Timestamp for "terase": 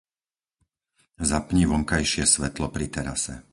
2.95-3.33